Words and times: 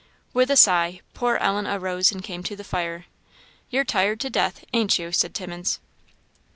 With 0.33 0.49
a 0.49 0.57
sigh 0.57 1.01
poor 1.13 1.35
Ellen 1.35 1.67
arose 1.67 2.11
and 2.11 2.23
came 2.23 2.41
to 2.45 2.55
the 2.55 2.63
fire. 2.63 3.05
"You're 3.69 3.83
tired 3.83 4.19
to 4.21 4.31
death, 4.31 4.65
ain't 4.73 4.97
you?" 4.97 5.11
said 5.11 5.35
Timmins. 5.35 5.79